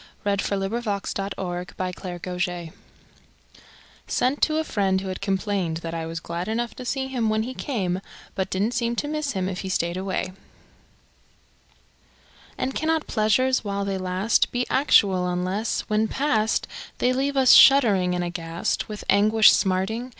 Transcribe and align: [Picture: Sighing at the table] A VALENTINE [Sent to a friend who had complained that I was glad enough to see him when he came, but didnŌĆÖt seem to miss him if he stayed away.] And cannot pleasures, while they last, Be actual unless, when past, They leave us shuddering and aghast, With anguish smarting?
[Picture: 0.23 0.47
Sighing 0.59 0.63
at 0.63 0.83
the 0.83 1.29
table] 1.29 1.57
A 1.57 1.65
VALENTINE 1.77 2.73
[Sent 4.07 4.41
to 4.41 4.57
a 4.57 4.63
friend 4.63 4.99
who 4.99 5.09
had 5.09 5.21
complained 5.21 5.77
that 5.85 5.93
I 5.93 6.07
was 6.07 6.19
glad 6.19 6.47
enough 6.47 6.73
to 6.77 6.85
see 6.85 7.05
him 7.07 7.29
when 7.29 7.43
he 7.43 7.53
came, 7.53 8.01
but 8.33 8.49
didnŌĆÖt 8.49 8.73
seem 8.73 8.95
to 8.95 9.07
miss 9.07 9.33
him 9.33 9.47
if 9.47 9.59
he 9.59 9.69
stayed 9.69 9.97
away.] 9.97 10.33
And 12.57 12.73
cannot 12.73 13.05
pleasures, 13.05 13.63
while 13.63 13.85
they 13.85 13.99
last, 13.99 14.51
Be 14.51 14.65
actual 14.71 15.27
unless, 15.29 15.81
when 15.81 16.07
past, 16.07 16.67
They 16.97 17.13
leave 17.13 17.37
us 17.37 17.51
shuddering 17.51 18.15
and 18.15 18.23
aghast, 18.23 18.89
With 18.89 19.03
anguish 19.07 19.51
smarting? 19.51 20.09